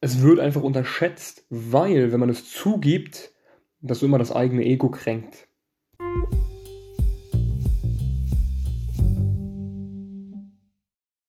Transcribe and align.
es 0.00 0.22
wird 0.22 0.38
einfach 0.38 0.62
unterschätzt, 0.62 1.44
weil, 1.50 2.12
wenn 2.12 2.20
man 2.20 2.28
es 2.28 2.50
zugibt, 2.50 3.32
dass 3.80 4.00
du 4.00 4.06
immer 4.06 4.18
das 4.18 4.32
eigene 4.32 4.64
Ego 4.64 4.90
kränkt. 4.90 5.48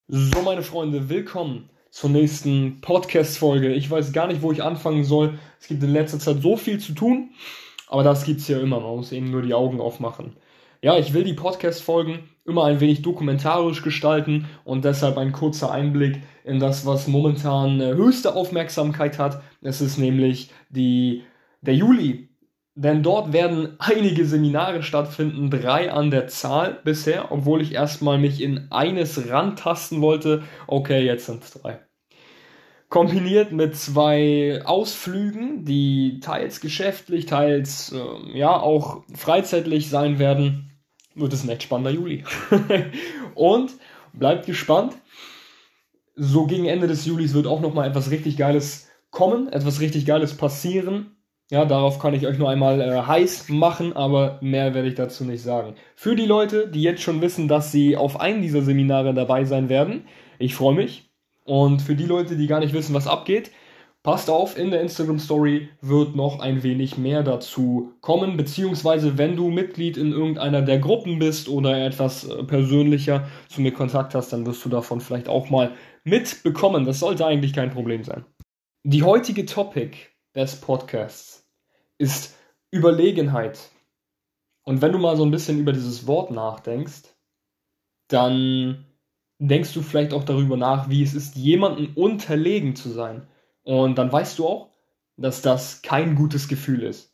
So, 0.08 0.42
meine 0.44 0.63
Freunde, 0.63 1.10
willkommen 1.10 1.70
zur 1.90 2.12
nächsten 2.12 2.82
Podcast-Folge. 2.82 3.74
Ich 3.74 3.90
weiß 3.90 4.14
gar 4.14 4.28
nicht, 4.28 4.42
wo 4.44 4.52
ich 4.52 4.62
anfangen 4.62 5.04
soll. 5.04 5.40
Es 5.60 5.68
gibt 5.68 5.84
in 5.84 5.92
letzter 5.92 6.20
Zeit 6.20 6.42
so 6.42 6.56
viel 6.56 6.80
zu 6.80 6.94
tun, 6.94 7.32
aber 7.88 8.04
das 8.04 8.24
gibt 8.24 8.42
es 8.42 8.48
ja 8.48 8.60
immer. 8.60 8.80
Man 8.80 8.98
muss 8.98 9.12
eben 9.12 9.32
nur 9.32 9.42
die 9.42 9.54
Augen 9.56 9.82
aufmachen. 9.82 10.36
Ja, 10.82 10.98
ich 10.98 11.14
will 11.14 11.25
die 11.25 11.34
Podcast-Folgen 11.34 12.20
immer 12.45 12.64
ein 12.64 12.80
wenig 12.80 13.02
dokumentarisch 13.02 13.82
gestalten 13.82 14.48
und 14.64 14.86
deshalb 14.86 15.18
ein 15.18 15.34
kurzer 15.34 15.71
Einblick 15.71 16.21
in 16.45 16.59
das, 16.59 16.86
was 16.86 17.07
momentan 17.07 17.82
äh, 17.82 17.94
höchste 17.95 18.34
Aufmerksamkeit 18.34 19.20
hat. 19.20 19.41
Es 19.62 19.81
ist 19.81 19.98
nämlich 19.98 20.52
die, 20.70 21.23
der 21.59 21.76
Juli. 21.76 22.30
Denn 22.76 23.04
dort 23.04 23.34
werden 23.34 23.76
einige 23.80 24.26
Seminare 24.26 24.81
stattfinden, 24.81 25.49
drei 25.49 25.91
an 25.91 26.12
der 26.12 26.27
Zahl 26.27 26.80
bisher, 26.85 27.30
obwohl 27.34 27.62
ich 27.62 27.73
erstmal 27.73 28.18
mich 28.18 28.41
in 28.41 28.71
eines 28.71 29.30
rantasten 29.30 29.99
wollte. 30.02 30.43
Okay, 30.66 31.04
jetzt 31.05 31.26
sind 31.26 31.43
es 31.43 31.52
drei. 31.52 31.80
Kombiniert 32.88 33.52
mit 33.52 33.76
zwei 33.76 34.62
Ausflügen, 34.63 35.66
die 35.66 36.21
teils 36.21 36.62
geschäftlich, 36.62 37.26
teils 37.26 37.91
äh, 37.91 38.38
ja 38.38 38.57
auch 38.57 39.04
freizeitlich 39.13 39.90
sein 39.90 40.20
werden 40.20 40.69
wird 41.20 41.34
es 41.34 41.44
ein 41.44 41.50
echt 41.50 41.64
spannender 41.64 41.91
Juli. 41.91 42.23
und 43.36 43.72
bleibt 44.14 44.46
gespannt. 44.46 44.96
So 46.16 46.46
gegen 46.48 46.66
Ende 46.66 46.88
des 46.88 47.05
Julis 47.05 47.34
wird 47.34 47.48
auch 47.48 47.62
noch 47.62 47.73
mal 47.73 47.88
etwas 47.88 48.12
richtig 48.12 48.38
Geiles 48.38 48.90
kommen, 49.12 49.48
etwas 49.48 49.80
richtig 49.80 50.05
Geiles 50.05 50.36
passieren. 50.36 51.16
Ja, 51.52 51.66
darauf 51.66 51.98
kann 51.98 52.13
ich 52.13 52.27
euch 52.27 52.38
nur 52.38 52.49
einmal 52.49 52.80
äh, 52.80 53.02
heiß 53.02 53.49
machen, 53.49 53.93
aber 53.93 54.38
mehr 54.41 54.76
werde 54.76 54.88
ich 54.88 54.96
dazu 54.96 55.24
nicht 55.26 55.41
sagen. 55.41 55.76
Für 55.96 56.16
die 56.16 56.27
Leute, 56.27 56.68
die 56.68 56.84
jetzt 56.84 57.02
schon 57.02 57.21
wissen, 57.21 57.48
dass 57.48 57.71
sie 57.71 57.98
auf 57.98 58.20
einem 58.20 58.41
dieser 58.41 58.62
Seminare 58.62 59.15
dabei 59.15 59.46
sein 59.46 59.68
werden, 59.68 60.05
ich 60.38 60.54
freue 60.54 60.76
mich. 60.76 61.10
Und 61.46 61.82
für 61.82 61.96
die 61.96 62.05
Leute, 62.05 62.38
die 62.38 62.46
gar 62.46 62.60
nicht 62.60 62.74
wissen, 62.74 62.93
was 62.93 63.08
abgeht, 63.08 63.49
Passt 64.02 64.30
auf, 64.30 64.58
in 64.58 64.72
der 64.72 64.81
Instagram 64.81 65.19
Story 65.19 65.69
wird 65.81 66.16
noch 66.16 66.40
ein 66.40 66.64
wenig 66.64 66.97
mehr 66.97 67.22
dazu 67.22 67.94
kommen, 68.00 68.38
beziehungsweise 68.38 69.18
wenn 69.18 69.36
du 69.36 69.50
Mitglied 69.50 69.97
in 69.97 70.14
irgendeiner 70.14 70.62
der 70.62 70.80
Gruppen 70.80 71.19
bist 71.19 71.50
oder 71.50 71.86
etwas 71.86 72.24
äh, 72.24 72.44
persönlicher 72.46 73.28
zu 73.50 73.59
mir 73.59 73.74
Kontakt 73.74 74.16
hast, 74.16 74.31
dann 74.31 74.46
wirst 74.46 74.64
du 74.64 74.70
davon 74.70 75.02
vielleicht 75.02 75.28
auch 75.28 75.50
mal 75.50 75.74
mitbekommen. 76.06 76.86
Das 76.86 77.00
sollte 77.00 77.25
eigentlich 77.25 77.52
kein 77.52 77.72
Problem 77.72 78.06
sein. 78.06 78.25
Die 78.84 79.03
heutige 79.03 79.46
Topic 79.46 79.97
des 80.34 80.62
Podcasts 80.62 81.46
ist 81.97 82.38
Überlegenheit. 82.72 83.59
Und 84.64 84.81
wenn 84.81 84.94
du 84.94 84.97
mal 84.97 85.18
so 85.18 85.25
ein 85.25 85.31
bisschen 85.31 85.59
über 85.59 85.74
dieses 85.74 86.08
Wort 86.08 86.31
nachdenkst, 86.31 87.16
dann 88.08 88.86
denkst 89.40 89.74
du 89.74 89.81
vielleicht 89.81 90.14
auch 90.14 90.24
darüber 90.24 90.56
nach, 90.56 90.90
wie 90.90 91.03
es 91.03 91.14
ist, 91.14 91.36
jemandem 91.36 91.92
unterlegen 91.96 92.78
zu 92.78 92.90
sein. 92.90 93.28
Und 93.69 94.00
dann 94.00 94.12
weißt 94.12 94.39
du 94.39 94.47
auch, 94.47 94.69
dass 95.16 95.44
das 95.44 95.84
kein 95.84 96.16
gutes 96.16 96.47
Gefühl 96.47 96.81
ist. 96.81 97.13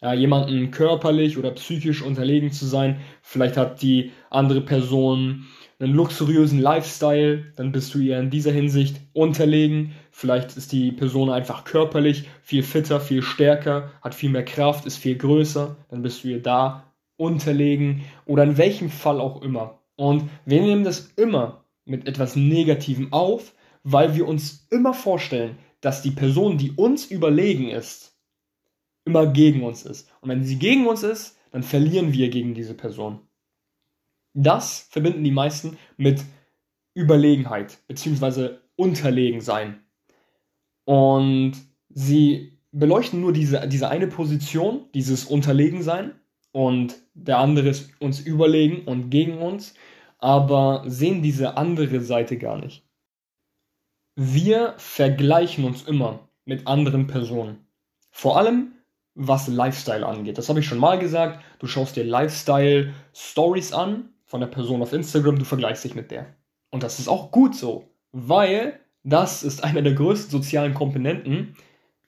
Ja, 0.00 0.14
jemanden 0.14 0.70
körperlich 0.70 1.36
oder 1.36 1.50
psychisch 1.50 2.00
unterlegen 2.00 2.52
zu 2.52 2.64
sein, 2.64 3.00
vielleicht 3.22 3.56
hat 3.56 3.82
die 3.82 4.12
andere 4.30 4.60
Person 4.60 5.46
einen 5.80 5.94
luxuriösen 5.94 6.60
Lifestyle, 6.60 7.52
dann 7.56 7.72
bist 7.72 7.92
du 7.92 7.98
ihr 7.98 8.20
in 8.20 8.30
dieser 8.30 8.52
Hinsicht 8.52 9.00
unterlegen. 9.14 9.94
Vielleicht 10.12 10.56
ist 10.56 10.70
die 10.70 10.92
Person 10.92 11.28
einfach 11.28 11.64
körperlich 11.64 12.28
viel 12.40 12.62
fitter, 12.62 13.00
viel 13.00 13.22
stärker, 13.22 13.90
hat 14.00 14.14
viel 14.14 14.30
mehr 14.30 14.44
Kraft, 14.44 14.86
ist 14.86 14.98
viel 14.98 15.16
größer, 15.16 15.74
dann 15.88 16.02
bist 16.02 16.22
du 16.22 16.28
ihr 16.28 16.40
da 16.40 16.92
unterlegen 17.16 18.04
oder 18.26 18.44
in 18.44 18.58
welchem 18.58 18.90
Fall 18.90 19.18
auch 19.20 19.42
immer. 19.42 19.80
Und 19.96 20.30
wir 20.44 20.60
nehmen 20.60 20.84
das 20.84 21.14
immer 21.16 21.64
mit 21.84 22.06
etwas 22.06 22.36
Negativem 22.36 23.12
auf, 23.12 23.54
weil 23.82 24.14
wir 24.14 24.28
uns 24.28 24.68
immer 24.70 24.94
vorstellen, 24.94 25.58
dass 25.86 26.02
die 26.02 26.10
Person, 26.10 26.58
die 26.58 26.72
uns 26.72 27.06
überlegen 27.06 27.68
ist, 27.68 28.18
immer 29.04 29.28
gegen 29.28 29.62
uns 29.62 29.86
ist. 29.86 30.10
Und 30.20 30.30
wenn 30.30 30.42
sie 30.42 30.58
gegen 30.58 30.88
uns 30.88 31.04
ist, 31.04 31.38
dann 31.52 31.62
verlieren 31.62 32.12
wir 32.12 32.28
gegen 32.28 32.54
diese 32.54 32.74
Person. 32.74 33.20
Das 34.34 34.88
verbinden 34.90 35.22
die 35.22 35.30
meisten 35.30 35.78
mit 35.96 36.24
Überlegenheit 36.92 37.78
bzw. 37.86 38.56
unterlegen 38.74 39.40
sein. 39.40 39.80
Und 40.86 41.52
sie 41.88 42.58
beleuchten 42.72 43.20
nur 43.20 43.32
diese, 43.32 43.68
diese 43.68 43.88
eine 43.88 44.08
Position, 44.08 44.86
dieses 44.92 45.24
Unterlegensein 45.24 46.18
und 46.50 46.96
der 47.14 47.38
andere 47.38 47.68
ist 47.68 47.92
uns 48.00 48.18
überlegen 48.18 48.88
und 48.88 49.10
gegen 49.10 49.38
uns, 49.38 49.74
aber 50.18 50.82
sehen 50.88 51.22
diese 51.22 51.56
andere 51.56 52.00
Seite 52.00 52.38
gar 52.38 52.58
nicht. 52.58 52.85
Wir 54.18 54.72
vergleichen 54.78 55.66
uns 55.66 55.82
immer 55.82 56.30
mit 56.46 56.66
anderen 56.66 57.06
Personen. 57.06 57.66
Vor 58.10 58.38
allem 58.38 58.72
was 59.14 59.46
Lifestyle 59.46 60.06
angeht. 60.06 60.38
Das 60.38 60.48
habe 60.48 60.60
ich 60.60 60.66
schon 60.66 60.78
mal 60.78 60.98
gesagt. 60.98 61.44
Du 61.58 61.66
schaust 61.66 61.96
dir 61.96 62.04
Lifestyle 62.04 62.94
Stories 63.14 63.74
an 63.74 64.08
von 64.24 64.40
der 64.40 64.46
Person 64.46 64.80
auf 64.80 64.94
Instagram, 64.94 65.38
du 65.38 65.44
vergleichst 65.44 65.84
dich 65.84 65.94
mit 65.94 66.10
der. 66.10 66.34
Und 66.70 66.82
das 66.82 66.98
ist 66.98 67.08
auch 67.08 67.30
gut 67.30 67.54
so, 67.54 67.90
weil 68.10 68.80
das 69.04 69.42
ist 69.42 69.62
einer 69.62 69.82
der 69.82 69.92
größten 69.92 70.30
sozialen 70.30 70.72
Komponenten, 70.72 71.54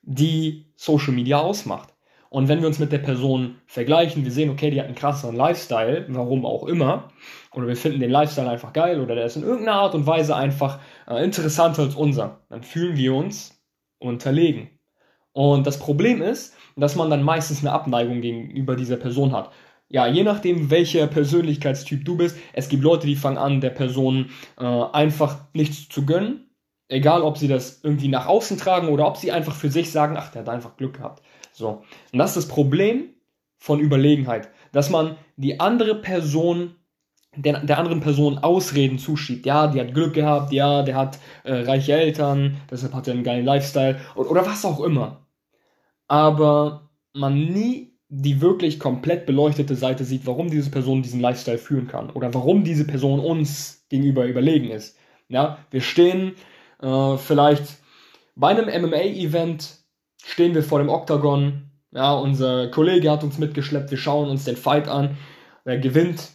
die 0.00 0.64
Social 0.76 1.12
Media 1.12 1.38
ausmacht. 1.38 1.92
Und 2.30 2.48
wenn 2.48 2.60
wir 2.60 2.68
uns 2.68 2.78
mit 2.78 2.92
der 2.92 2.98
Person 2.98 3.56
vergleichen, 3.66 4.24
wir 4.24 4.32
sehen, 4.32 4.50
okay, 4.50 4.70
die 4.70 4.80
hat 4.80 4.86
einen 4.86 4.94
krasseren 4.94 5.36
Lifestyle, 5.36 6.06
warum 6.08 6.46
auch 6.46 6.64
immer, 6.64 7.10
oder 7.58 7.66
wir 7.66 7.76
finden 7.76 7.98
den 7.98 8.10
Lifestyle 8.10 8.48
einfach 8.48 8.72
geil 8.72 9.00
oder 9.00 9.16
der 9.16 9.26
ist 9.26 9.36
in 9.36 9.42
irgendeiner 9.42 9.80
Art 9.80 9.94
und 9.96 10.06
Weise 10.06 10.36
einfach 10.36 10.78
äh, 11.08 11.22
interessanter 11.24 11.82
als 11.82 11.96
unser, 11.96 12.38
dann 12.48 12.62
fühlen 12.62 12.96
wir 12.96 13.14
uns 13.14 13.60
unterlegen. 13.98 14.70
Und 15.32 15.66
das 15.66 15.80
Problem 15.80 16.22
ist, 16.22 16.54
dass 16.76 16.94
man 16.94 17.10
dann 17.10 17.24
meistens 17.24 17.60
eine 17.60 17.72
Abneigung 17.72 18.20
gegenüber 18.20 18.76
dieser 18.76 18.96
Person 18.96 19.32
hat. 19.32 19.50
Ja, 19.88 20.06
je 20.06 20.22
nachdem, 20.22 20.70
welcher 20.70 21.08
Persönlichkeitstyp 21.08 22.04
du 22.04 22.16
bist, 22.16 22.36
es 22.52 22.68
gibt 22.68 22.84
Leute, 22.84 23.08
die 23.08 23.16
fangen 23.16 23.38
an, 23.38 23.60
der 23.60 23.70
Person 23.70 24.30
äh, 24.56 24.64
einfach 24.64 25.38
nichts 25.52 25.88
zu 25.88 26.06
gönnen. 26.06 26.50
Egal, 26.86 27.22
ob 27.22 27.38
sie 27.38 27.48
das 27.48 27.80
irgendwie 27.82 28.08
nach 28.08 28.26
außen 28.26 28.56
tragen 28.56 28.88
oder 28.88 29.06
ob 29.06 29.16
sie 29.16 29.32
einfach 29.32 29.54
für 29.54 29.70
sich 29.70 29.90
sagen, 29.90 30.16
ach, 30.16 30.30
der 30.30 30.42
hat 30.42 30.48
einfach 30.48 30.76
Glück 30.76 30.98
gehabt. 30.98 31.24
So. 31.52 31.82
Und 32.12 32.18
das 32.20 32.36
ist 32.36 32.44
das 32.46 32.54
Problem 32.54 33.14
von 33.56 33.80
Überlegenheit, 33.80 34.48
dass 34.70 34.90
man 34.90 35.16
die 35.36 35.58
andere 35.58 35.96
Person 35.96 36.76
der, 37.36 37.60
der 37.64 37.78
anderen 37.78 38.00
Person 38.00 38.38
Ausreden 38.38 38.98
zuschiebt. 38.98 39.46
Ja, 39.46 39.66
die 39.68 39.80
hat 39.80 39.94
Glück 39.94 40.14
gehabt, 40.14 40.52
ja, 40.52 40.82
der 40.82 40.96
hat 40.96 41.18
äh, 41.44 41.54
reiche 41.54 41.92
Eltern, 41.92 42.56
deshalb 42.70 42.94
hat 42.94 43.06
er 43.08 43.14
einen 43.14 43.24
geilen 43.24 43.44
Lifestyle 43.44 44.00
oder, 44.14 44.30
oder 44.30 44.46
was 44.46 44.64
auch 44.64 44.80
immer. 44.80 45.26
Aber 46.08 46.90
man 47.12 47.34
nie 47.34 47.94
die 48.10 48.40
wirklich 48.40 48.80
komplett 48.80 49.26
beleuchtete 49.26 49.74
Seite 49.76 50.04
sieht, 50.04 50.26
warum 50.26 50.50
diese 50.50 50.70
Person 50.70 51.02
diesen 51.02 51.20
Lifestyle 51.20 51.58
führen 51.58 51.88
kann 51.88 52.08
oder 52.10 52.32
warum 52.32 52.64
diese 52.64 52.86
Person 52.86 53.20
uns 53.20 53.84
gegenüber 53.90 54.26
überlegen 54.26 54.70
ist. 54.70 54.96
Ja, 55.28 55.58
wir 55.70 55.82
stehen 55.82 56.32
äh, 56.80 57.16
vielleicht 57.18 57.78
bei 58.34 58.48
einem 58.50 58.66
MMA-Event 58.66 59.78
stehen 60.24 60.54
wir 60.54 60.62
vor 60.62 60.78
dem 60.78 60.88
Oktagon. 60.88 61.70
Ja, 61.90 62.14
unser 62.14 62.68
Kollege 62.68 63.10
hat 63.10 63.24
uns 63.24 63.38
mitgeschleppt. 63.38 63.90
Wir 63.90 63.98
schauen 63.98 64.30
uns 64.30 64.44
den 64.44 64.56
Fight 64.56 64.86
an. 64.86 65.18
Wer 65.64 65.78
gewinnt? 65.78 66.30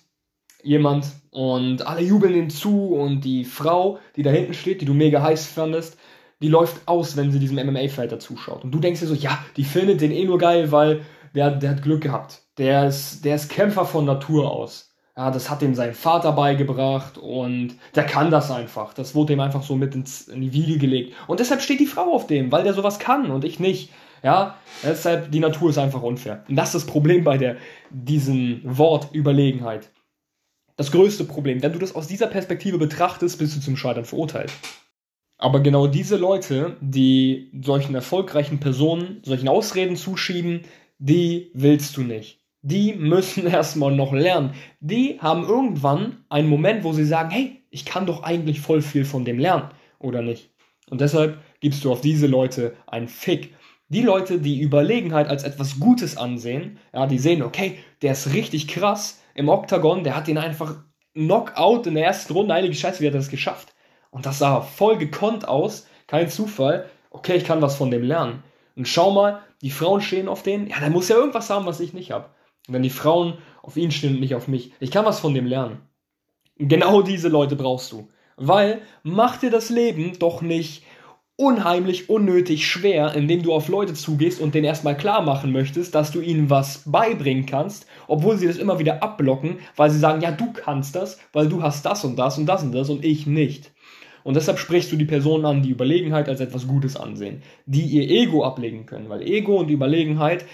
Jemand. 0.64 1.06
Und 1.32 1.86
alle 1.86 2.02
jubeln 2.02 2.36
ihm 2.36 2.50
zu. 2.50 2.94
Und 2.94 3.22
die 3.22 3.46
Frau, 3.46 4.00
die 4.16 4.24
da 4.24 4.32
hinten 4.32 4.54
steht, 4.54 4.82
die 4.82 4.86
du 4.86 4.94
mega 4.94 5.22
heiß 5.22 5.48
fandest, 5.48 5.98
die 6.42 6.50
läuft 6.50 6.88
aus, 6.88 7.16
wenn 7.16 7.32
sie 7.32 7.40
diesem 7.40 7.58
MMA-Fighter 7.58 8.20
zuschaut. 8.20 8.64
Und 8.64 8.72
du 8.72 8.80
denkst 8.80 9.00
dir 9.00 9.08
so, 9.08 9.14
ja, 9.14 9.38
die 9.56 9.64
findet 9.64 10.02
den 10.02 10.12
eh 10.12 10.26
nur 10.26 10.38
geil, 10.38 10.72
weil 10.72 11.02
der, 11.36 11.52
der 11.52 11.72
hat 11.72 11.84
Glück 11.84 12.02
gehabt. 12.02 12.42
Der 12.58 12.88
ist, 12.88 13.24
der 13.26 13.36
ist 13.36 13.50
Kämpfer 13.50 13.86
von 13.86 14.06
Natur 14.06 14.52
aus. 14.52 14.94
Ja, 15.16 15.30
das 15.30 15.50
hat 15.50 15.62
ihm 15.62 15.76
sein 15.76 15.94
Vater 15.94 16.32
beigebracht 16.32 17.20
und 17.20 17.76
der 17.96 18.04
kann 18.04 18.32
das 18.32 18.50
einfach. 18.50 18.94
Das 18.96 19.14
wurde 19.14 19.34
ihm 19.34 19.40
einfach 19.40 19.62
so 19.62 19.76
mit 19.76 19.94
ins, 19.94 20.28
in 20.28 20.42
die 20.42 20.54
Wiege 20.54 20.80
gelegt. 20.80 21.14
Und 21.28 21.40
deshalb 21.40 21.62
steht 21.62 21.80
die 21.80 21.86
Frau 21.86 22.14
auf 22.14 22.26
dem, 22.26 22.52
weil 22.52 22.64
der 22.64 22.74
sowas 22.74 22.98
kann 22.98 23.30
und 23.30 23.46
ich 23.46 23.60
nicht. 23.60 23.92
Ja, 24.24 24.56
deshalb, 24.82 25.32
die 25.32 25.40
Natur 25.40 25.70
ist 25.70 25.78
einfach 25.78 26.02
unfair. 26.02 26.44
Und 26.48 26.56
das 26.56 26.74
ist 26.74 26.76
das 26.76 26.86
Problem 26.92 27.24
bei 27.24 27.38
der, 27.38 27.58
diesem 27.92 28.62
Wort 28.64 29.14
Überlegenheit. 29.14 29.90
Das 30.76 30.92
größte 30.92 31.26
Problem. 31.26 31.62
Wenn 31.62 31.74
du 31.74 31.80
das 31.80 31.96
aus 31.96 32.08
dieser 32.08 32.28
Perspektive 32.28 32.78
betrachtest, 32.78 33.38
bist 33.40 33.56
du 33.56 33.62
zum 33.62 33.78
Scheitern 33.78 34.06
verurteilt. 34.06 34.52
Aber 35.38 35.60
genau 35.60 35.88
diese 35.88 36.18
Leute, 36.18 36.78
die 36.82 37.52
solchen 37.62 37.96
erfolgreichen 37.96 38.60
Personen 38.60 39.22
solchen 39.24 39.48
Ausreden 39.50 39.96
zuschieben, 39.96 40.62
die 41.00 41.52
willst 41.54 41.98
du 41.98 42.02
nicht 42.02 42.44
die 42.64 42.94
müssen 42.94 43.46
erstmal 43.52 43.94
noch 43.94 44.14
lernen. 44.14 44.56
Die 44.80 45.20
haben 45.20 45.44
irgendwann 45.44 46.26
einen 46.30 46.50
Moment, 46.50 46.84
wo 46.84 46.94
sie 46.94 47.06
sagen, 47.06 47.30
hey, 47.30 47.62
ich 47.70 47.86
kann 47.86 48.08
doch 48.08 48.24
eigentlich 48.24 48.62
voll 48.62 48.82
viel 48.82 49.06
von 49.06 49.26
dem 49.26 49.38
lernen, 49.38 49.70
oder 50.00 50.22
nicht? 50.22 50.50
Und 50.90 51.02
deshalb 51.02 51.40
gibst 51.60 51.86
du 51.86 51.92
auf 51.92 52.02
diese 52.02 52.28
Leute 52.28 52.76
einen 52.88 53.08
Fick. 53.08 53.54
Die 53.94 54.02
Leute, 54.02 54.40
die 54.40 54.60
Überlegenheit 54.60 55.28
als 55.28 55.44
etwas 55.44 55.80
Gutes 55.80 56.18
ansehen, 56.18 56.80
ja, 56.94 57.06
die 57.06 57.20
sehen, 57.20 57.44
okay, 57.44 57.78
der 58.02 58.14
ist 58.14 58.34
richtig 58.34 58.68
krass 58.68 59.22
im 59.36 59.50
Oktagon, 59.50 60.04
der 60.04 60.16
hat 60.16 60.26
den 60.26 60.40
einfach 60.40 60.78
Knockout 61.14 61.86
in 61.86 61.94
der 61.94 62.06
ersten 62.06 62.34
Runde, 62.34 62.56
heilige 62.56 62.74
Scheiße, 62.74 63.02
wie 63.02 63.06
hat 63.06 63.14
er 63.14 63.20
das 63.20 63.30
geschafft? 63.30 63.76
Und 64.10 64.26
das 64.26 64.40
sah 64.40 64.62
voll 64.62 64.98
gekonnt 64.98 65.48
aus, 65.48 65.88
kein 66.08 66.28
Zufall. 66.28 66.90
Okay, 67.12 67.36
ich 67.36 67.46
kann 67.46 67.62
was 67.62 67.76
von 67.76 67.92
dem 67.92 68.02
lernen. 68.02 68.42
Und 68.76 68.88
schau 68.88 69.12
mal, 69.12 69.42
die 69.62 69.70
Frauen 69.70 70.02
stehen 70.02 70.28
auf 70.28 70.42
den, 70.42 70.66
ja, 70.68 70.80
der 70.80 70.90
muss 70.90 71.10
ja 71.10 71.16
irgendwas 71.16 71.52
haben, 71.52 71.68
was 71.68 71.80
ich 71.80 71.94
nicht 71.94 72.10
habe. 72.10 72.30
Und 72.68 72.74
wenn 72.74 72.82
die 72.82 72.90
Frauen 72.90 73.38
auf 73.62 73.78
ihn 73.78 73.92
stehen 73.92 74.16
und 74.16 74.22
nicht 74.22 74.34
auf 74.34 74.48
mich, 74.48 74.72
ich 74.80 74.90
kann 74.90 75.06
was 75.06 75.20
von 75.20 75.36
dem 75.36 75.46
lernen. 75.46 75.82
Genau 76.58 77.04
diese 77.04 77.28
Leute 77.28 77.56
brauchst 77.56 77.92
du. 77.92 78.10
Weil 78.38 78.82
mach 79.04 79.38
dir 79.38 79.52
das 79.52 79.70
Leben 79.70 80.18
doch 80.18 80.42
nicht 80.42 80.84
unheimlich 81.36 82.10
unnötig 82.10 82.68
schwer, 82.68 83.16
indem 83.16 83.42
du 83.42 83.54
auf 83.54 83.68
Leute 83.68 83.94
zugehst 83.94 84.40
und 84.40 84.54
denen 84.54 84.66
erstmal 84.66 84.96
klar 84.96 85.24
machen 85.24 85.52
möchtest, 85.52 85.96
dass 85.96 86.12
du 86.12 86.22
ihnen 86.22 86.50
was 86.50 86.84
beibringen 86.86 87.46
kannst, 87.46 87.88
obwohl 88.08 88.38
sie 88.38 88.48
das 88.48 88.58
immer 88.58 88.78
wieder 88.78 89.02
abblocken, 89.02 89.58
weil 89.76 89.90
sie 89.90 90.00
sagen, 90.00 90.22
ja, 90.22 90.32
du 90.32 90.54
kannst 90.54 90.96
das, 90.96 91.20
weil 91.34 91.50
du 91.50 91.64
hast 91.64 91.86
das 91.86 92.06
und 92.06 92.18
das 92.18 92.38
und 92.38 92.46
das 92.46 92.64
und 92.64 92.72
das 92.74 92.90
und 92.90 93.04
ich 93.04 93.26
nicht. 93.26 93.72
Und 94.24 94.36
deshalb 94.36 94.60
sprichst 94.60 94.92
du 94.92 94.96
die 94.96 95.06
Personen 95.06 95.46
an, 95.46 95.64
die 95.64 95.72
Überlegenheit 95.72 96.30
als 96.30 96.40
etwas 96.40 96.68
Gutes 96.68 96.96
ansehen, 96.96 97.42
die 97.66 97.82
ihr 97.82 98.10
Ego 98.10 98.44
ablegen 98.44 98.86
können, 98.86 99.10
weil 99.10 99.22
Ego 99.24 99.58
und 99.58 99.70
Überlegenheit 99.70 100.46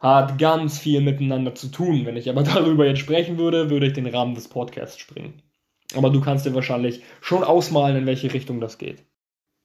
hat 0.00 0.38
ganz 0.38 0.78
viel 0.78 1.00
miteinander 1.00 1.54
zu 1.54 1.68
tun. 1.68 2.06
Wenn 2.06 2.16
ich 2.16 2.30
aber 2.30 2.42
darüber 2.44 2.86
jetzt 2.86 3.00
sprechen 3.00 3.38
würde, 3.38 3.70
würde 3.70 3.88
ich 3.88 3.92
den 3.92 4.06
Rahmen 4.06 4.34
des 4.34 4.48
Podcasts 4.48 4.98
springen. 4.98 5.42
Aber 5.94 6.10
du 6.10 6.20
kannst 6.20 6.46
dir 6.46 6.54
wahrscheinlich 6.54 7.02
schon 7.20 7.42
ausmalen, 7.42 7.96
in 7.96 8.06
welche 8.06 8.32
Richtung 8.32 8.60
das 8.60 8.78
geht. 8.78 9.04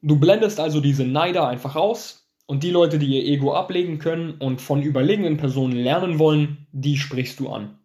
Du 0.06 0.20
blendest 0.20 0.60
also 0.60 0.82
diese 0.82 1.06
Neider 1.06 1.48
einfach 1.48 1.78
aus 1.78 2.30
und 2.46 2.62
die 2.64 2.72
Leute, 2.72 3.00
die 3.00 3.08
ihr 3.18 3.24
Ego 3.24 3.54
ablegen 3.54 4.00
können 4.00 4.34
und 4.34 4.62
von 4.62 4.82
überlegenen 4.82 5.38
Personen 5.38 5.78
lernen 5.78 6.20
wollen, 6.20 6.68
die 6.74 6.98
sprichst 6.98 7.40
du 7.40 7.48
an. 7.48 7.80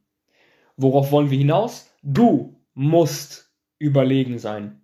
Worauf 0.76 1.12
wollen 1.12 1.30
wir 1.30 1.38
hinaus? 1.38 1.94
Du 2.02 2.60
musst 2.74 3.52
überlegen 3.78 4.40
sein. 4.40 4.80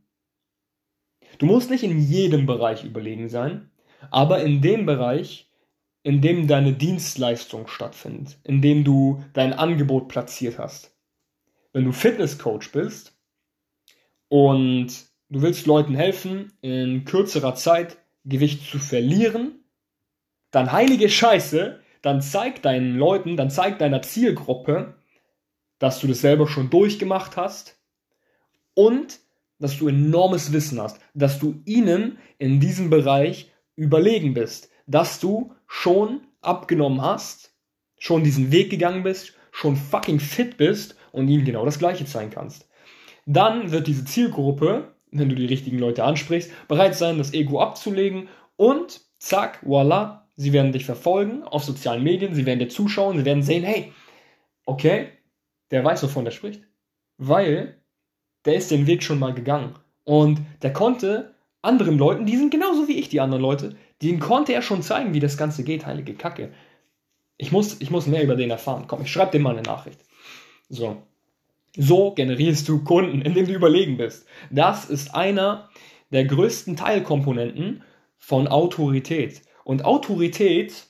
Du 1.38 1.46
musst 1.46 1.70
nicht 1.70 1.82
in 1.82 1.98
jedem 2.00 2.46
Bereich 2.46 2.84
überlegen 2.84 3.28
sein, 3.28 3.68
aber 4.12 4.40
in 4.44 4.62
dem 4.62 4.86
Bereich, 4.86 5.50
in 6.04 6.20
dem 6.20 6.46
deine 6.46 6.72
Dienstleistung 6.72 7.66
stattfindet, 7.66 8.38
in 8.44 8.62
dem 8.62 8.84
du 8.84 9.24
dein 9.32 9.52
Angebot 9.52 10.06
platziert 10.06 10.60
hast. 10.60 10.96
Wenn 11.72 11.84
du 11.84 11.90
Fitnesscoach 11.90 12.70
bist 12.70 13.18
und 14.28 15.12
du 15.34 15.42
willst 15.42 15.66
Leuten 15.66 15.96
helfen, 15.96 16.52
in 16.60 17.04
kürzerer 17.04 17.56
Zeit 17.56 17.98
Gewicht 18.24 18.70
zu 18.70 18.78
verlieren, 18.78 19.64
dann 20.52 20.70
heilige 20.70 21.08
Scheiße, 21.08 21.80
dann 22.02 22.22
zeig 22.22 22.62
deinen 22.62 22.96
Leuten, 22.96 23.36
dann 23.36 23.50
zeig 23.50 23.80
deiner 23.80 24.00
Zielgruppe, 24.00 24.94
dass 25.80 25.98
du 25.98 26.06
das 26.06 26.20
selber 26.20 26.46
schon 26.46 26.70
durchgemacht 26.70 27.36
hast 27.36 27.80
und 28.74 29.18
dass 29.58 29.76
du 29.76 29.88
enormes 29.88 30.52
Wissen 30.52 30.80
hast, 30.80 31.00
dass 31.14 31.40
du 31.40 31.60
ihnen 31.64 32.18
in 32.38 32.60
diesem 32.60 32.88
Bereich 32.88 33.50
überlegen 33.74 34.34
bist, 34.34 34.70
dass 34.86 35.18
du 35.18 35.52
schon 35.66 36.20
abgenommen 36.42 37.02
hast, 37.02 37.52
schon 37.98 38.22
diesen 38.22 38.52
Weg 38.52 38.70
gegangen 38.70 39.02
bist, 39.02 39.34
schon 39.50 39.74
fucking 39.74 40.20
fit 40.20 40.58
bist 40.58 40.94
und 41.10 41.26
ihnen 41.26 41.44
genau 41.44 41.64
das 41.64 41.80
Gleiche 41.80 42.04
zeigen 42.04 42.30
kannst. 42.30 42.68
Dann 43.26 43.72
wird 43.72 43.88
diese 43.88 44.04
Zielgruppe, 44.04 44.93
wenn 45.18 45.28
du 45.28 45.34
die 45.34 45.46
richtigen 45.46 45.78
Leute 45.78 46.04
ansprichst, 46.04 46.50
bereit 46.68 46.94
sein, 46.94 47.18
das 47.18 47.32
Ego 47.32 47.60
abzulegen 47.60 48.28
und 48.56 49.00
zack, 49.18 49.60
voila, 49.62 50.28
sie 50.36 50.52
werden 50.52 50.72
dich 50.72 50.84
verfolgen 50.84 51.42
auf 51.44 51.64
sozialen 51.64 52.02
Medien, 52.02 52.34
sie 52.34 52.46
werden 52.46 52.58
dir 52.58 52.68
zuschauen, 52.68 53.18
sie 53.18 53.24
werden 53.24 53.42
sehen, 53.42 53.64
hey, 53.64 53.92
okay, 54.66 55.08
der 55.70 55.84
weiß, 55.84 56.02
wovon 56.02 56.26
er 56.26 56.32
spricht. 56.32 56.62
Weil 57.16 57.80
der 58.44 58.56
ist 58.56 58.70
den 58.70 58.86
Weg 58.86 59.02
schon 59.02 59.18
mal 59.18 59.32
gegangen. 59.32 59.74
Und 60.04 60.40
der 60.62 60.72
konnte 60.72 61.34
anderen 61.62 61.96
Leuten, 61.96 62.26
die 62.26 62.36
sind 62.36 62.50
genauso 62.50 62.88
wie 62.88 62.98
ich, 62.98 63.08
die 63.08 63.20
anderen 63.20 63.42
Leute, 63.42 63.76
denen 64.02 64.20
konnte 64.20 64.52
er 64.52 64.62
schon 64.62 64.82
zeigen, 64.82 65.14
wie 65.14 65.20
das 65.20 65.38
Ganze 65.38 65.64
geht, 65.64 65.86
heilige 65.86 66.14
Kacke. 66.14 66.52
Ich 67.36 67.52
muss, 67.52 67.80
ich 67.80 67.90
muss 67.90 68.06
mehr 68.06 68.22
über 68.22 68.36
den 68.36 68.50
erfahren. 68.50 68.84
Komm, 68.86 69.02
ich 69.02 69.10
schreibe 69.10 69.32
dir 69.32 69.40
mal 69.40 69.52
eine 69.52 69.62
Nachricht. 69.62 70.00
So. 70.68 71.02
So 71.76 72.12
generierst 72.12 72.68
du 72.68 72.84
Kunden, 72.84 73.22
indem 73.22 73.46
du 73.46 73.54
überlegen 73.54 73.96
bist. 73.96 74.26
Das 74.50 74.88
ist 74.88 75.14
einer 75.14 75.68
der 76.12 76.24
größten 76.24 76.76
Teilkomponenten 76.76 77.82
von 78.16 78.46
Autorität. 78.46 79.42
Und 79.64 79.84
Autorität 79.84 80.86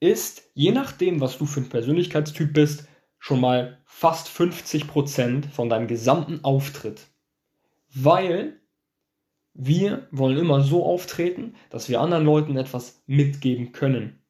ist, 0.00 0.50
je 0.54 0.72
nachdem, 0.72 1.20
was 1.20 1.38
du 1.38 1.46
für 1.46 1.60
ein 1.60 1.68
Persönlichkeitstyp 1.68 2.52
bist, 2.52 2.86
schon 3.18 3.40
mal 3.40 3.78
fast 3.84 4.28
50% 4.28 5.48
von 5.50 5.68
deinem 5.68 5.88
gesamten 5.88 6.44
Auftritt. 6.44 7.06
Weil 7.94 8.60
wir 9.54 10.06
wollen 10.12 10.38
immer 10.38 10.60
so 10.60 10.84
auftreten, 10.84 11.56
dass 11.70 11.88
wir 11.88 12.00
anderen 12.00 12.24
Leuten 12.24 12.56
etwas 12.56 13.02
mitgeben 13.06 13.72
können. 13.72 14.22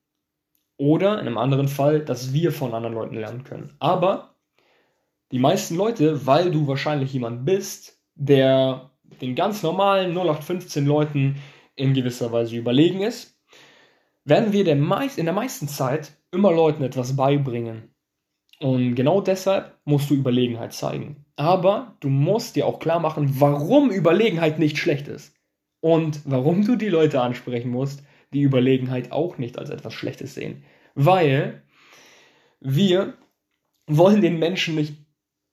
Oder 0.79 1.15
in 1.15 1.27
einem 1.27 1.39
anderen 1.39 1.69
Fall, 1.69 2.05
dass 2.05 2.33
wir 2.33 2.53
von 2.53 2.73
anderen 2.73 2.95
Leuten 2.95 3.17
lernen 3.17 3.45
können. 3.45 3.75
Aber 3.79 4.38
die 5.33 5.39
meisten 5.39 5.77
Leute, 5.77 6.27
weil 6.27 6.51
du 6.51 6.67
wahrscheinlich 6.67 7.13
jemand 7.13 7.45
bist, 7.45 8.01
der 8.15 8.91
den 9.21 9.35
ganz 9.35 9.63
normalen 9.63 10.11
0815 10.13 10.87
Leuten 10.87 11.37
in 11.77 11.95
gewisser 11.95 12.33
Weise 12.33 12.57
überlegen 12.57 13.03
ist, 13.03 13.39
werden 14.25 14.53
wir 14.53 14.65
der 14.65 14.77
meist, 14.77 15.19
in 15.19 15.25
der 15.25 15.35
meisten 15.35 15.69
Zeit 15.69 16.13
immer 16.31 16.53
Leuten 16.53 16.83
etwas 16.83 17.17
beibringen. 17.17 17.95
Und 18.61 18.95
genau 18.95 19.21
deshalb 19.21 19.79
musst 19.85 20.11
du 20.11 20.15
Überlegenheit 20.15 20.73
zeigen. 20.73 21.25
Aber 21.37 21.97
du 22.01 22.09
musst 22.09 22.57
dir 22.57 22.67
auch 22.67 22.81
klar 22.81 22.99
machen, 22.99 23.41
warum 23.41 23.91
Überlegenheit 23.91 24.59
nicht 24.59 24.79
schlecht 24.79 25.09
ist. 25.09 25.35
Und 25.81 26.21
warum 26.25 26.65
du 26.65 26.75
die 26.75 26.89
Leute 26.89 27.21
ansprechen 27.21 27.71
musst, 27.71 28.03
die 28.33 28.43
Überlegenheit 28.43 29.13
auch 29.13 29.39
nicht 29.39 29.59
als 29.59 29.71
etwas 29.71 29.95
Schlechtes 29.95 30.35
sehen. 30.35 30.65
Weil 30.95 31.63
wir 32.61 33.15
wollen 33.87 34.21
den 34.21 34.41
Menschen 34.41 34.75
nicht 34.75 34.97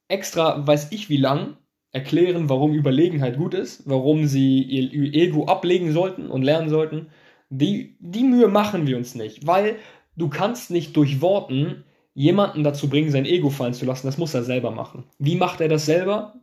extra, 0.08 0.66
weiß 0.66 0.92
ich 0.92 1.10
wie 1.10 1.18
lang, 1.18 1.58
erklären, 1.92 2.50
warum 2.50 2.74
Überlegenheit 2.74 3.38
gut 3.38 3.54
ist, 3.54 3.88
warum 3.90 4.28
sie 4.28 4.62
ihr 4.62 5.14
Ego 5.14 5.46
ablegen 5.46 5.94
sollten 5.94 6.30
und 6.30 6.44
lernen 6.44 6.70
sollten. 6.70 7.08
Die, 7.50 7.96
die 8.00 8.24
Mühe 8.24 8.50
machen 8.50 8.86
wir 8.86 8.98
uns 8.98 9.16
nicht, 9.16 9.48
weil 9.48 9.78
du 10.18 10.30
kannst 10.30 10.72
nicht 10.72 10.98
durch 10.98 11.22
Worten 11.22 11.86
jemanden 12.14 12.64
dazu 12.64 12.90
bringen, 12.90 13.12
sein 13.12 13.26
Ego 13.26 13.50
fallen 13.50 13.74
zu 13.74 13.86
lassen, 13.86 14.08
das 14.08 14.18
muss 14.18 14.34
er 14.34 14.44
selber 14.44 14.72
machen. 14.72 15.06
Wie 15.20 15.36
macht 15.36 15.62
er 15.62 15.70
das 15.70 15.86
selber? 15.86 16.42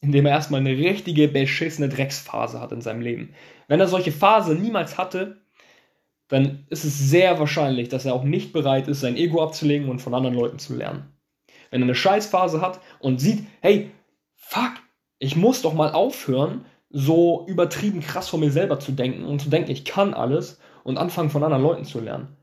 Indem 0.00 0.26
er 0.26 0.32
erstmal 0.32 0.60
eine 0.60 0.76
richtige 0.76 1.28
beschissene 1.28 1.88
Drecksphase 1.88 2.60
hat 2.60 2.72
in 2.72 2.80
seinem 2.80 3.02
Leben. 3.02 3.34
Wenn 3.68 3.80
er 3.80 3.88
solche 3.88 4.12
Phase 4.12 4.54
niemals 4.54 4.98
hatte, 4.98 5.42
dann 6.28 6.66
ist 6.70 6.84
es 6.84 6.98
sehr 6.98 7.38
wahrscheinlich, 7.38 7.88
dass 7.88 8.04
er 8.04 8.14
auch 8.14 8.24
nicht 8.24 8.52
bereit 8.52 8.88
ist, 8.88 9.00
sein 9.00 9.16
Ego 9.16 9.42
abzulegen 9.42 9.88
und 9.88 10.00
von 10.00 10.14
anderen 10.14 10.34
Leuten 10.34 10.58
zu 10.58 10.74
lernen. 10.74 11.12
Wenn 11.72 11.80
er 11.82 11.86
eine 11.86 11.94
Scheißphase 11.96 12.60
hat 12.60 12.80
und 13.00 13.20
sieht, 13.20 13.44
hey, 13.60 13.90
fuck, 14.36 14.72
ich 15.18 15.34
muss 15.34 15.62
doch 15.62 15.74
mal 15.74 15.92
aufhören, 15.92 16.64
so 16.90 17.46
übertrieben 17.48 18.00
krass 18.00 18.28
von 18.28 18.40
mir 18.40 18.50
selber 18.52 18.78
zu 18.78 18.92
denken 18.92 19.24
und 19.24 19.40
zu 19.40 19.48
denken, 19.48 19.70
ich 19.70 19.84
kann 19.84 20.14
alles 20.14 20.60
und 20.84 20.98
anfangen 20.98 21.30
von 21.30 21.42
anderen 21.42 21.62
Leuten 21.62 21.84
zu 21.84 21.98
lernen. 22.00 22.36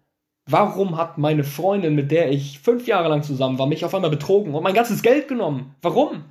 Warum 0.47 0.97
hat 0.97 1.19
meine 1.19 1.43
Freundin, 1.43 1.93
mit 1.93 2.09
der 2.09 2.31
ich 2.31 2.59
fünf 2.59 2.87
Jahre 2.87 3.07
lang 3.07 3.21
zusammen 3.21 3.59
war, 3.59 3.67
mich 3.67 3.85
auf 3.85 3.93
einmal 3.93 4.09
betrogen 4.09 4.55
und 4.55 4.63
mein 4.63 4.73
ganzes 4.73 5.03
Geld 5.03 5.27
genommen? 5.27 5.75
Warum? 5.83 6.25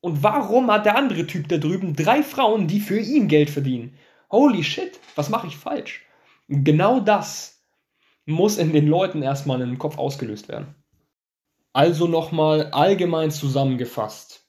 Und 0.00 0.22
warum 0.22 0.70
hat 0.70 0.86
der 0.86 0.96
andere 0.96 1.26
Typ 1.26 1.48
da 1.48 1.58
drüben 1.58 1.96
drei 1.96 2.22
Frauen, 2.22 2.68
die 2.68 2.78
für 2.78 3.00
ihn 3.00 3.26
Geld 3.26 3.50
verdienen? 3.50 3.98
Holy 4.30 4.62
shit, 4.62 5.00
was 5.16 5.28
mache 5.28 5.48
ich 5.48 5.56
falsch? 5.56 6.06
Genau 6.46 7.00
das 7.00 7.64
muss 8.26 8.58
in 8.58 8.72
den 8.72 8.86
Leuten 8.86 9.22
erstmal 9.22 9.60
in 9.60 9.70
den 9.70 9.78
Kopf 9.78 9.98
ausgelöst 9.98 10.48
werden. 10.48 10.76
Also 11.78 12.08
nochmal 12.08 12.70
allgemein 12.72 13.30
zusammengefasst. 13.30 14.46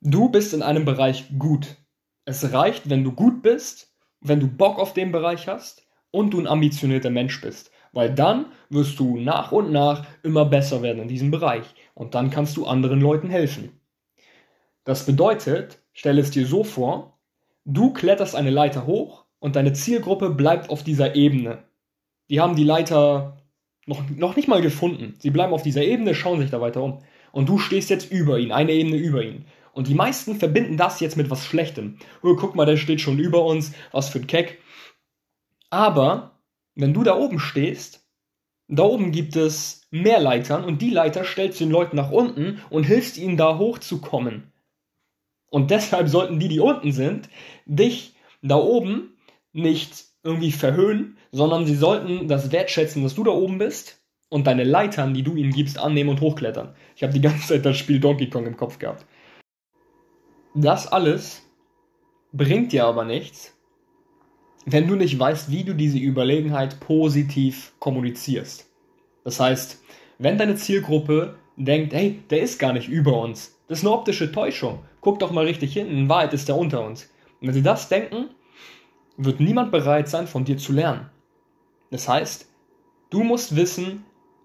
Du 0.00 0.28
bist 0.28 0.54
in 0.54 0.62
einem 0.62 0.84
Bereich 0.84 1.24
gut. 1.38 1.76
Es 2.24 2.52
reicht, 2.52 2.88
wenn 2.88 3.02
du 3.02 3.12
gut 3.12 3.42
bist, 3.42 3.92
wenn 4.20 4.38
du 4.38 4.46
Bock 4.46 4.78
auf 4.78 4.94
den 4.94 5.10
Bereich 5.10 5.48
hast 5.48 5.88
und 6.12 6.30
du 6.30 6.38
ein 6.38 6.46
ambitionierter 6.46 7.10
Mensch 7.10 7.40
bist 7.40 7.72
weil 7.92 8.14
dann 8.14 8.52
wirst 8.68 8.98
du 8.98 9.18
nach 9.18 9.52
und 9.52 9.72
nach 9.72 10.06
immer 10.22 10.44
besser 10.44 10.82
werden 10.82 11.02
in 11.02 11.08
diesem 11.08 11.30
Bereich 11.30 11.64
und 11.94 12.14
dann 12.14 12.30
kannst 12.30 12.56
du 12.56 12.66
anderen 12.66 13.00
Leuten 13.00 13.30
helfen. 13.30 13.80
Das 14.84 15.06
bedeutet, 15.06 15.82
stell 15.92 16.18
es 16.18 16.30
dir 16.30 16.46
so 16.46 16.64
vor, 16.64 17.18
du 17.64 17.92
kletterst 17.92 18.34
eine 18.34 18.50
Leiter 18.50 18.86
hoch 18.86 19.24
und 19.38 19.56
deine 19.56 19.72
Zielgruppe 19.72 20.30
bleibt 20.30 20.70
auf 20.70 20.82
dieser 20.82 21.14
Ebene. 21.14 21.64
Die 22.28 22.40
haben 22.40 22.56
die 22.56 22.64
Leiter 22.64 23.39
noch, 23.86 24.08
noch 24.10 24.36
nicht 24.36 24.48
mal 24.48 24.62
gefunden. 24.62 25.14
Sie 25.18 25.30
bleiben 25.30 25.52
auf 25.52 25.62
dieser 25.62 25.82
Ebene, 25.82 26.14
schauen 26.14 26.40
sich 26.40 26.50
da 26.50 26.60
weiter 26.60 26.82
um. 26.82 26.98
Und 27.32 27.48
du 27.48 27.58
stehst 27.58 27.90
jetzt 27.90 28.10
über 28.10 28.38
ihn, 28.38 28.52
eine 28.52 28.72
Ebene 28.72 28.96
über 28.96 29.22
ihn. 29.22 29.44
Und 29.72 29.88
die 29.88 29.94
meisten 29.94 30.36
verbinden 30.36 30.76
das 30.76 31.00
jetzt 31.00 31.16
mit 31.16 31.30
was 31.30 31.46
Schlechtem. 31.46 31.98
Oh, 32.22 32.34
guck 32.34 32.54
mal, 32.54 32.66
der 32.66 32.76
steht 32.76 33.00
schon 33.00 33.18
über 33.18 33.44
uns, 33.44 33.72
was 33.92 34.08
für 34.08 34.18
ein 34.18 34.26
Keck. 34.26 34.58
Aber 35.70 36.40
wenn 36.74 36.92
du 36.92 37.04
da 37.04 37.16
oben 37.16 37.38
stehst, 37.38 38.04
da 38.68 38.82
oben 38.82 39.12
gibt 39.12 39.36
es 39.36 39.86
mehr 39.90 40.20
Leitern 40.20 40.64
und 40.64 40.80
die 40.82 40.90
Leiter 40.90 41.24
stellst 41.24 41.60
du 41.60 41.64
den 41.64 41.72
Leuten 41.72 41.96
nach 41.96 42.10
unten 42.10 42.60
und 42.70 42.84
hilfst 42.84 43.18
ihnen 43.18 43.36
da 43.36 43.58
hochzukommen. 43.58 44.52
Und 45.50 45.70
deshalb 45.70 46.08
sollten 46.08 46.38
die, 46.38 46.48
die 46.48 46.60
unten 46.60 46.92
sind, 46.92 47.28
dich 47.66 48.14
da 48.42 48.56
oben 48.56 49.16
nicht 49.52 50.04
irgendwie 50.22 50.52
verhöhnen, 50.52 51.18
sondern 51.32 51.66
sie 51.66 51.76
sollten 51.76 52.28
das 52.28 52.52
wertschätzen, 52.52 53.02
dass 53.02 53.14
du 53.14 53.24
da 53.24 53.30
oben 53.30 53.58
bist 53.58 54.00
und 54.28 54.46
deine 54.46 54.64
Leitern, 54.64 55.14
die 55.14 55.22
du 55.22 55.34
ihnen 55.36 55.52
gibst, 55.52 55.78
annehmen 55.78 56.10
und 56.10 56.20
hochklettern. 56.20 56.74
Ich 56.96 57.02
habe 57.02 57.12
die 57.12 57.20
ganze 57.22 57.48
Zeit 57.48 57.66
das 57.66 57.76
Spiel 57.76 58.00
Donkey 58.00 58.28
Kong 58.28 58.46
im 58.46 58.56
Kopf 58.56 58.78
gehabt. 58.78 59.06
Das 60.54 60.86
alles 60.86 61.42
bringt 62.32 62.72
dir 62.72 62.86
aber 62.86 63.04
nichts, 63.04 63.56
wenn 64.66 64.88
du 64.88 64.96
nicht 64.96 65.18
weißt, 65.18 65.50
wie 65.50 65.64
du 65.64 65.74
diese 65.74 65.98
Überlegenheit 65.98 66.80
positiv 66.80 67.72
kommunizierst. 67.78 68.66
Das 69.24 69.40
heißt, 69.40 69.82
wenn 70.18 70.38
deine 70.38 70.56
Zielgruppe 70.56 71.36
denkt, 71.56 71.92
hey, 71.92 72.22
der 72.30 72.42
ist 72.42 72.58
gar 72.58 72.72
nicht 72.72 72.88
über 72.88 73.20
uns, 73.20 73.58
das 73.68 73.78
ist 73.78 73.84
eine 73.84 73.94
optische 73.94 74.32
Täuschung, 74.32 74.80
guck 75.00 75.18
doch 75.18 75.30
mal 75.30 75.44
richtig 75.44 75.72
hin, 75.72 75.88
in 75.88 76.08
Wahrheit 76.08 76.34
ist 76.34 76.48
der 76.48 76.56
unter 76.56 76.84
uns. 76.84 77.04
Und 77.40 77.48
wenn 77.48 77.54
sie 77.54 77.62
das 77.62 77.88
denken, 77.88 78.30
wird 79.16 79.40
niemand 79.40 79.70
bereit 79.70 80.08
sein, 80.08 80.26
von 80.26 80.44
dir 80.44 80.56
zu 80.56 80.72
lernen. 80.72 81.10
Das 81.90 82.08
heißt, 82.08 82.48
du 83.10 83.22
musst 83.22 83.56
wissen, 83.56 84.04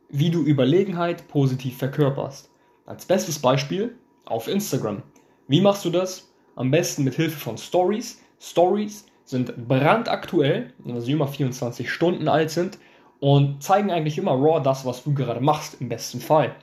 wie 0.10 0.30
du 0.30 0.44
Überlegenheit 0.44 1.28
positiv 1.28 1.78
verkörperst. 1.78 2.50
Als 2.86 3.06
bestes 3.06 3.40
Beispiel 3.40 3.98
auf 4.26 4.48
Instagram. 4.48 5.04
Wie 5.48 5.62
machst 5.62 5.86
du 5.86 5.90
das? 5.90 6.32
Am 6.56 6.72
besten 6.72 7.04
mit 7.04 7.16
Hilfe 7.16 7.40
von 7.40 7.58
Stories. 7.58 8.22
Stories 8.40 9.06
sind 9.26 9.68
brandaktuell, 9.68 10.74
weil 10.80 11.02
sie 11.02 11.14
immer 11.14 11.28
24 11.28 11.92
Stunden 11.92 12.28
alt 12.28 12.52
sind 12.52 12.78
und 13.20 13.64
zeigen 13.64 13.92
eigentlich 13.92 14.18
immer 14.18 14.34
raw 14.34 14.62
das, 14.64 14.86
was 14.86 15.04
du 15.04 15.14
gerade 15.14 15.42
machst, 15.42 15.82
im 15.82 15.90
besten 15.90 16.20
Fall. 16.20 16.56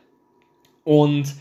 Und 0.85 1.35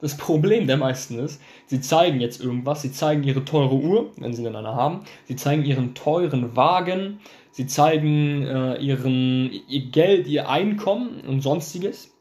das 0.00 0.16
Problem 0.16 0.66
der 0.66 0.76
meisten 0.76 1.18
ist, 1.18 1.40
sie 1.66 1.80
zeigen 1.80 2.20
jetzt 2.20 2.40
irgendwas, 2.40 2.82
sie 2.82 2.92
zeigen 2.92 3.24
ihre 3.24 3.44
teure 3.44 3.74
Uhr, 3.74 4.12
wenn 4.16 4.32
sie 4.32 4.44
denn 4.44 4.54
eine 4.54 4.74
haben, 4.74 5.00
sie 5.24 5.36
zeigen 5.36 5.64
ihren 5.64 5.94
teuren 5.94 6.54
Wagen, 6.54 7.20
sie 7.50 7.66
zeigen 7.66 8.46
äh, 8.46 8.76
ihren, 8.76 9.50
ihr 9.68 9.86
Geld, 9.86 10.28
ihr 10.28 10.48
Einkommen 10.48 11.20
und 11.26 11.40
sonstiges. 11.40 12.14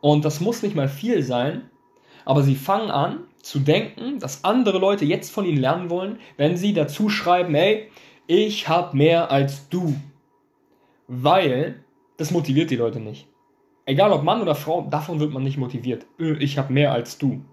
Und 0.00 0.24
das 0.24 0.40
muss 0.40 0.62
nicht 0.62 0.74
mal 0.74 0.88
viel 0.88 1.22
sein, 1.22 1.70
aber 2.24 2.42
sie 2.42 2.56
fangen 2.56 2.90
an 2.90 3.20
zu 3.40 3.60
denken, 3.60 4.18
dass 4.18 4.44
andere 4.44 4.78
Leute 4.78 5.04
jetzt 5.04 5.30
von 5.30 5.44
ihnen 5.44 5.60
lernen 5.60 5.90
wollen, 5.90 6.18
wenn 6.36 6.56
sie 6.56 6.72
dazu 6.72 7.08
schreiben, 7.08 7.54
hey, 7.54 7.90
ich 8.26 8.68
habe 8.68 8.96
mehr 8.96 9.30
als 9.30 9.68
du. 9.68 9.94
Weil 11.06 11.84
das 12.16 12.30
motiviert 12.30 12.70
die 12.70 12.76
Leute 12.76 13.00
nicht. 13.00 13.26
Egal 13.86 14.12
ob 14.12 14.22
Mann 14.22 14.40
oder 14.40 14.54
Frau, 14.54 14.88
davon 14.90 15.20
wird 15.20 15.32
man 15.32 15.42
nicht 15.42 15.58
motiviert. 15.58 16.06
Ich 16.18 16.56
habe 16.56 16.72
mehr 16.72 16.92
als 16.92 17.18
du. 17.18 17.44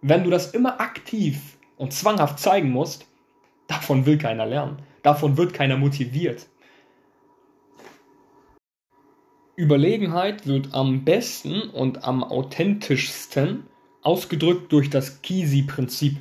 Wenn 0.00 0.24
du 0.24 0.30
das 0.30 0.52
immer 0.52 0.80
aktiv 0.80 1.58
und 1.76 1.92
zwanghaft 1.92 2.38
zeigen 2.38 2.70
musst, 2.70 3.06
davon 3.66 4.06
will 4.06 4.16
keiner 4.16 4.46
lernen. 4.46 4.78
Davon 5.02 5.36
wird 5.36 5.52
keiner 5.52 5.76
motiviert. 5.76 6.46
Überlegenheit 9.56 10.46
wird 10.46 10.74
am 10.74 11.04
besten 11.04 11.62
und 11.62 12.04
am 12.04 12.24
authentischsten 12.24 13.64
ausgedrückt 14.02 14.72
durch 14.72 14.90
das 14.90 15.22
KISI-Prinzip. 15.22 16.16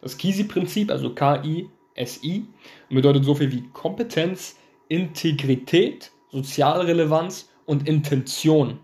Das 0.00 0.16
KISI-Prinzip, 0.18 0.90
also 0.90 1.14
K-I-S-I, 1.14 2.46
bedeutet 2.88 3.24
so 3.24 3.34
viel 3.34 3.52
wie 3.52 3.68
Kompetenz, 3.72 4.56
Integrität, 4.88 6.12
Sozialrelevanz 6.30 7.50
und 7.66 7.88
Intention. 7.88 8.80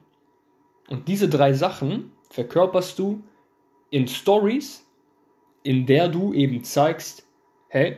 Und 0.88 1.08
diese 1.08 1.28
drei 1.28 1.52
Sachen 1.52 2.12
verkörperst 2.30 2.98
du 2.98 3.22
in 3.90 4.08
Stories, 4.08 4.86
in 5.62 5.86
der 5.86 6.08
du 6.08 6.32
eben 6.32 6.64
zeigst, 6.64 7.26
hey, 7.68 7.96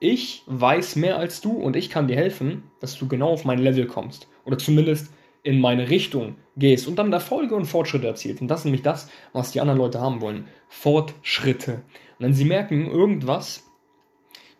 ich 0.00 0.44
weiß 0.46 0.96
mehr 0.96 1.18
als 1.18 1.40
du 1.40 1.52
und 1.52 1.74
ich 1.74 1.90
kann 1.90 2.06
dir 2.06 2.16
helfen, 2.16 2.62
dass 2.80 2.96
du 2.96 3.08
genau 3.08 3.30
auf 3.30 3.44
mein 3.44 3.58
Level 3.58 3.86
kommst. 3.86 4.28
Oder 4.44 4.58
zumindest 4.58 5.12
in 5.42 5.60
meine 5.60 5.90
Richtung 5.90 6.36
gehst 6.56 6.86
und 6.86 6.96
dann 6.96 7.12
Erfolge 7.12 7.54
und 7.54 7.64
Fortschritte 7.64 8.06
erzielst. 8.06 8.40
Und 8.40 8.48
das 8.48 8.60
ist 8.60 8.64
nämlich 8.66 8.82
das, 8.82 9.10
was 9.32 9.50
die 9.50 9.60
anderen 9.60 9.78
Leute 9.78 10.00
haben 10.00 10.20
wollen. 10.20 10.46
Fortschritte. 10.68 11.82
Und 12.18 12.26
wenn 12.26 12.34
sie 12.34 12.44
merken, 12.44 12.86
irgendwas 12.86 13.67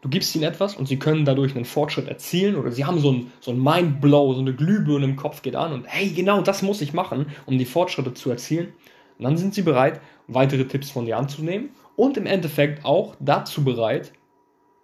du 0.00 0.08
gibst 0.08 0.34
ihnen 0.34 0.44
etwas 0.44 0.76
und 0.76 0.86
sie 0.86 0.98
können 0.98 1.24
dadurch 1.24 1.54
einen 1.54 1.64
Fortschritt 1.64 2.08
erzielen 2.08 2.56
oder 2.56 2.70
sie 2.70 2.84
haben 2.84 3.00
so 3.00 3.12
ein, 3.12 3.32
so 3.40 3.50
ein 3.50 3.62
Mindblow, 3.62 4.34
so 4.34 4.40
eine 4.40 4.54
Glühbirne 4.54 5.04
im 5.04 5.16
Kopf 5.16 5.42
geht 5.42 5.56
an 5.56 5.72
und 5.72 5.86
hey, 5.86 6.10
genau 6.10 6.40
das 6.40 6.62
muss 6.62 6.80
ich 6.80 6.92
machen, 6.92 7.26
um 7.46 7.58
die 7.58 7.64
Fortschritte 7.64 8.14
zu 8.14 8.30
erzielen. 8.30 8.72
Und 9.18 9.24
dann 9.24 9.36
sind 9.36 9.54
sie 9.54 9.62
bereit, 9.62 10.00
weitere 10.28 10.66
Tipps 10.66 10.90
von 10.90 11.06
dir 11.06 11.18
anzunehmen 11.18 11.70
und 11.96 12.16
im 12.16 12.26
Endeffekt 12.26 12.84
auch 12.84 13.16
dazu 13.18 13.64
bereit, 13.64 14.12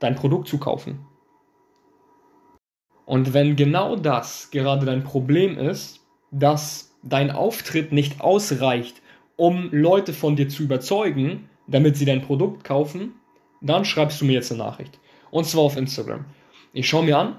dein 0.01 0.17
Produkt 0.17 0.49
zu 0.49 0.59
kaufen. 0.59 1.07
Und 3.07 3.35
wenn 3.35 3.55
genau 3.55 3.97
das 3.97 4.51
gerade 4.51 4.87
dein 4.87 5.05
Problem 5.05 5.59
ist, 5.59 6.01
dass 6.31 6.97
dein 7.03 7.31
Auftritt 7.31 7.93
nicht 7.93 8.21
ausreicht, 8.21 9.03
um 9.37 9.69
Leute 9.73 10.13
von 10.13 10.37
dir 10.37 10.49
zu 10.49 10.63
überzeugen, 10.63 11.49
damit 11.67 11.97
sie 11.97 12.05
dein 12.05 12.23
Produkt 12.23 12.65
kaufen, 12.65 13.15
dann 13.61 13.85
schreibst 13.85 14.21
du 14.21 14.25
mir 14.25 14.33
jetzt 14.33 14.51
eine 14.51 14.63
Nachricht. 14.63 14.99
Und 15.35 15.47
zwar 15.47 15.65
auf 15.65 15.77
Instagram. 15.77 16.27
Ich 16.73 16.89
schaue 16.89 17.07
mir 17.07 17.19
an, 17.19 17.39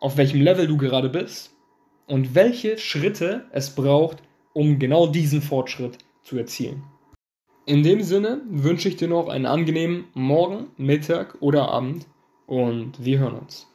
auf 0.00 0.18
welchem 0.18 0.42
Level 0.42 0.66
du 0.66 0.76
gerade 0.76 1.08
bist 1.08 1.56
und 2.06 2.34
welche 2.34 2.76
Schritte 2.76 3.46
es 3.52 3.74
braucht, 3.74 4.18
um 4.52 4.78
genau 4.78 5.06
diesen 5.06 5.40
Fortschritt 5.40 5.96
zu 6.24 6.36
erzielen. 6.36 6.84
In 7.64 7.82
dem 7.82 8.02
Sinne 8.02 8.42
wünsche 8.50 8.90
ich 8.90 8.96
dir 8.96 9.08
noch 9.08 9.30
einen 9.30 9.46
angenehmen 9.46 10.04
Morgen, 10.12 10.66
Mittag 10.76 11.38
oder 11.40 11.70
Abend 11.70 12.06
und 12.44 13.02
wir 13.02 13.20
hören 13.20 13.38
uns. 13.38 13.66